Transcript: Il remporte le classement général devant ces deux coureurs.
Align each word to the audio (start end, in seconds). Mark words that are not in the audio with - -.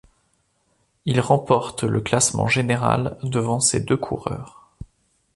Il 1.05 1.21
remporte 1.21 1.83
le 1.83 2.01
classement 2.01 2.47
général 2.47 3.19
devant 3.21 3.59
ces 3.59 3.81
deux 3.81 3.97
coureurs. 3.97 4.71